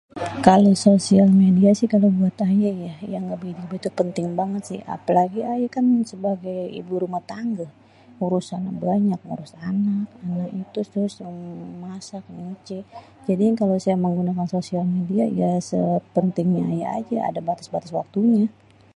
[0.45, 4.79] Kalo sosial media sih kagak buat ayé yé yang nggak begitu penting banget sih.
[4.95, 7.67] Apalagi ayé kan sebagai ibu rumah tangge
[8.25, 10.79] urusannya banyak, ngurus anak, ana itu.
[10.93, 11.35] Terus yang
[11.85, 12.77] masak, yang nyuci.
[13.27, 17.17] Jadi kalo saya menggunakan sosial media ya sepentingnya ayé aja.
[17.29, 18.45] Ada bates-bates waktunya.